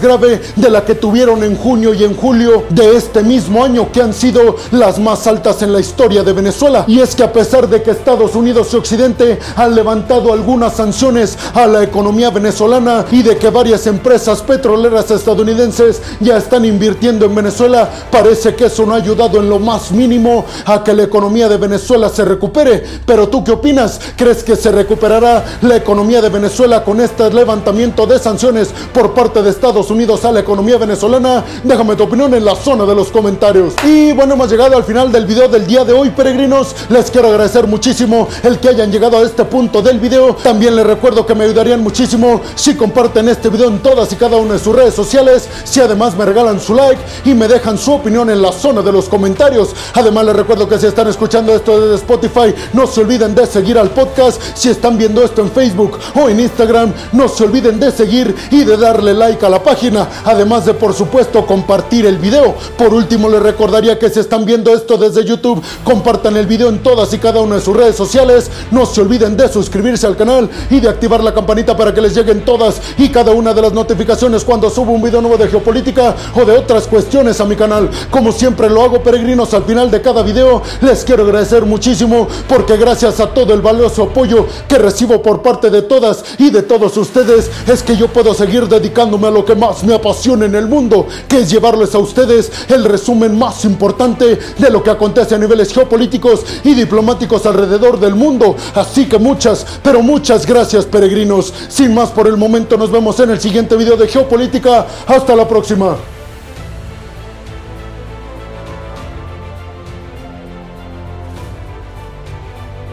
grave 0.00 0.42
de 0.56 0.70
la 0.70 0.84
que 0.84 0.96
tuvieron 0.96 1.42
en 1.42 1.56
junio 1.56 1.94
y 1.94 2.04
en 2.04 2.14
julio 2.14 2.64
de 2.68 2.96
este 2.96 3.22
mismo 3.22 3.64
año 3.64 3.90
que 3.90 4.02
han 4.02 4.12
sido 4.12 4.56
las 4.72 4.98
más 4.98 5.26
altas 5.26 5.62
en 5.62 5.72
la 5.72 5.80
historia 5.80 6.22
de 6.22 6.34
Venezuela. 6.34 6.84
Y 6.86 7.00
es 7.00 7.14
que 7.14 7.22
a 7.22 7.32
pesar 7.32 7.68
de 7.68 7.82
que 7.82 7.92
Estados 7.92 8.34
Unidos 8.34 8.68
y 8.72 8.76
Occidente 8.76 9.38
han 9.56 9.74
levantado 9.74 10.32
algunas 10.32 10.74
sanciones 10.74 11.38
a 11.54 11.66
la 11.66 11.82
economía 11.82 12.30
venezolana 12.30 13.06
y 13.10 13.22
de 13.22 13.38
que 13.38 13.48
varias 13.48 13.86
empresas 13.86 14.42
petroleras 14.42 15.10
estadounidenses 15.10 16.02
ya 16.18 16.36
están 16.36 16.64
invirtiendo 16.64 17.26
en 17.26 17.34
Venezuela, 17.34 17.88
parece 18.10 18.54
que 18.54 18.66
eso 18.66 18.84
no 18.84 18.94
ha 18.94 18.98
ayudado 18.98 19.38
en 19.38 19.48
lo 19.48 19.60
más 19.60 19.92
mínimo 19.92 20.44
a 20.66 20.82
que 20.82 20.92
la 20.92 21.04
economía 21.04 21.48
de 21.48 21.56
Venezuela 21.56 22.08
se 22.08 22.24
recupere. 22.24 22.82
Pero 23.06 23.28
tú 23.28 23.44
qué 23.44 23.52
opinas? 23.52 24.00
¿Crees 24.16 24.42
que 24.42 24.56
se 24.56 24.72
recuperará 24.72 25.44
la 25.62 25.76
economía 25.76 26.20
de 26.20 26.28
Venezuela 26.28 26.82
con 26.84 27.00
este 27.20 27.34
levantamiento 27.36 28.06
de 28.06 28.18
sanciones 28.18 28.70
por 28.94 29.12
parte 29.12 29.42
de 29.42 29.50
Estados 29.50 29.90
Unidos 29.90 30.24
a 30.24 30.32
la 30.32 30.40
economía 30.40 30.78
venezolana? 30.78 31.44
Déjame 31.62 31.94
tu 31.94 32.04
opinión 32.04 32.32
en 32.32 32.44
la 32.44 32.54
zona 32.54 32.86
de 32.86 32.94
los 32.94 33.08
comentarios. 33.08 33.74
Y 33.84 34.12
bueno, 34.12 34.34
hemos 34.34 34.50
llegado 34.50 34.74
al 34.76 34.84
final 34.84 35.12
del 35.12 35.26
video 35.26 35.48
del 35.48 35.66
día 35.66 35.84
de 35.84 35.92
hoy, 35.92 36.10
peregrinos. 36.10 36.74
Les 36.88 37.10
quiero 37.10 37.28
agradecer 37.28 37.66
muchísimo 37.66 38.26
el 38.42 38.58
que 38.58 38.70
hayan 38.70 38.90
llegado 38.90 39.18
a 39.18 39.22
este 39.22 39.44
punto 39.44 39.82
del 39.82 39.98
video. 39.98 40.34
También 40.42 40.74
les 40.76 40.86
recuerdo 40.86 41.26
que 41.26 41.34
me 41.34 41.44
ayudarían 41.44 41.82
muchísimo 41.82 42.40
si 42.54 42.74
comparten 42.74 43.28
este 43.28 43.50
video 43.50 43.68
en 43.68 43.80
todas 43.80 44.10
y 44.12 44.16
cada 44.16 44.38
una 44.38 44.54
de 44.54 44.58
sus 44.58 44.74
redes 44.74 44.94
sociales. 44.94 45.48
Si 45.64 45.80
además 45.80 46.16
me 46.16 46.24
regalan 46.24 46.58
su 46.58 46.74
like 46.74 47.02
y 47.26 47.34
me 47.34 47.48
dejan 47.48 47.76
su 47.76 47.92
opinión 47.92 48.30
en 48.30 48.40
la 48.40 48.52
zona 48.52 48.80
de 48.80 48.92
los 48.92 49.08
comentarios. 49.08 49.74
Además 49.92 50.24
les 50.24 50.36
recuerdo 50.36 50.66
que 50.68 50.78
si 50.78 50.86
están 50.86 51.08
escuchando 51.08 51.54
esto 51.54 51.80
desde 51.80 51.96
Spotify, 51.96 52.54
no 52.72 52.86
se 52.86 53.00
olviden 53.00 53.34
de 53.34 53.46
seguir 53.46 53.76
al 53.76 53.90
podcast. 53.90 54.40
Si 54.54 54.70
están 54.70 54.96
viendo 54.96 55.22
esto 55.22 55.42
en 55.42 55.50
Facebook 55.50 55.98
o 56.14 56.28
en 56.30 56.40
Instagram, 56.40 56.94
no 57.12 57.28
se 57.28 57.44
olviden 57.44 57.80
de 57.80 57.90
seguir 57.90 58.34
y 58.50 58.64
de 58.64 58.76
darle 58.76 59.14
like 59.14 59.44
a 59.44 59.48
la 59.48 59.62
página. 59.62 60.08
Además 60.24 60.66
de 60.66 60.74
por 60.74 60.94
supuesto 60.94 61.46
compartir 61.46 62.06
el 62.06 62.18
video. 62.18 62.54
Por 62.76 62.94
último 62.94 63.28
les 63.28 63.42
recordaría 63.42 63.98
que 63.98 64.10
si 64.10 64.20
están 64.20 64.44
viendo 64.44 64.74
esto 64.74 64.96
desde 64.96 65.24
YouTube, 65.24 65.62
compartan 65.84 66.36
el 66.36 66.46
video 66.46 66.68
en 66.68 66.82
todas 66.82 67.12
y 67.12 67.18
cada 67.18 67.40
una 67.40 67.56
de 67.56 67.60
sus 67.60 67.76
redes 67.76 67.96
sociales. 67.96 68.50
No 68.70 68.86
se 68.86 69.00
olviden 69.00 69.36
de 69.36 69.48
suscribirse 69.48 70.06
al 70.06 70.16
canal 70.16 70.48
y 70.70 70.80
de 70.80 70.88
activar 70.88 71.22
la 71.22 71.34
campanita 71.34 71.76
para 71.76 71.94
que 71.94 72.00
les 72.00 72.14
lleguen 72.14 72.44
todas 72.44 72.80
y 72.98 73.08
cada 73.08 73.32
una 73.32 73.54
de 73.54 73.62
las 73.62 73.72
notificaciones 73.72 74.44
cuando 74.44 74.70
subo 74.70 74.92
un 74.92 75.02
video 75.02 75.20
nuevo 75.20 75.36
de 75.36 75.48
geopolítica 75.48 76.14
o 76.34 76.44
de 76.44 76.52
otras 76.52 76.86
cuestiones 76.86 77.40
a 77.40 77.44
mi 77.44 77.56
canal. 77.56 77.90
Como 78.10 78.32
siempre 78.32 78.68
lo 78.68 78.82
hago 78.82 79.02
peregrinos 79.02 79.54
al 79.54 79.64
final 79.64 79.90
de 79.90 80.00
cada 80.00 80.22
video, 80.22 80.62
les 80.80 81.04
quiero 81.04 81.24
agradecer 81.24 81.64
muchísimo 81.64 82.28
porque 82.48 82.76
gracias 82.76 83.20
a 83.20 83.28
todo 83.28 83.54
el 83.54 83.60
valioso 83.60 84.04
apoyo 84.04 84.46
que 84.68 84.78
recibo 84.78 85.22
por 85.22 85.42
parte 85.42 85.70
de 85.70 85.82
todas 85.82 86.24
y 86.38 86.50
de 86.50 86.62
todos 86.62 86.96
ustedes 87.00 87.50
es 87.66 87.82
que 87.82 87.96
yo 87.96 88.08
puedo 88.08 88.34
seguir 88.34 88.68
dedicándome 88.68 89.28
a 89.28 89.30
lo 89.30 89.44
que 89.44 89.54
más 89.54 89.82
me 89.84 89.94
apasiona 89.94 90.46
en 90.46 90.54
el 90.54 90.66
mundo, 90.66 91.06
que 91.28 91.40
es 91.40 91.50
llevarles 91.50 91.94
a 91.94 91.98
ustedes 91.98 92.50
el 92.68 92.84
resumen 92.84 93.38
más 93.38 93.64
importante 93.64 94.38
de 94.58 94.70
lo 94.70 94.82
que 94.82 94.90
acontece 94.90 95.34
a 95.34 95.38
niveles 95.38 95.72
geopolíticos 95.72 96.44
y 96.64 96.74
diplomáticos 96.74 97.46
alrededor 97.46 97.98
del 97.98 98.14
mundo. 98.14 98.56
Así 98.74 99.06
que 99.06 99.18
muchas, 99.18 99.66
pero 99.82 100.02
muchas 100.02 100.46
gracias 100.46 100.86
peregrinos. 100.86 101.52
Sin 101.68 101.94
más 101.94 102.10
por 102.10 102.26
el 102.26 102.36
momento, 102.36 102.76
nos 102.76 102.90
vemos 102.90 103.18
en 103.20 103.30
el 103.30 103.40
siguiente 103.40 103.76
video 103.76 103.96
de 103.96 104.08
geopolítica. 104.08 104.86
Hasta 105.06 105.34
la 105.34 105.48
próxima. 105.48 106.19